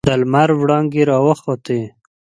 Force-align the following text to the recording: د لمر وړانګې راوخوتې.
د 0.07 0.09
لمر 0.21 0.49
وړانګې 0.61 1.03
راوخوتې. 1.11 1.81